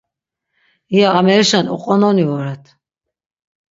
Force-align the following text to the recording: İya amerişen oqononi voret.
İya 0.95 1.09
amerişen 1.19 1.65
oqononi 1.75 2.25
voret. 2.29 2.63